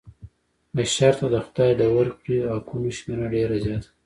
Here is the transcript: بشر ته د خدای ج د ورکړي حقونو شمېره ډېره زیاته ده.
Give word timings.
بشر 0.75 1.13
ته 1.19 1.27
د 1.33 1.35
خدای 1.45 1.69
ج 1.75 1.77
د 1.81 1.83
ورکړي 1.97 2.37
حقونو 2.53 2.89
شمېره 2.97 3.25
ډېره 3.33 3.55
زیاته 3.65 3.89
ده. 3.91 3.91